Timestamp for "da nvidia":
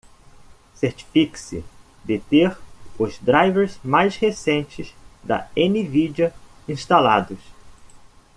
5.23-6.33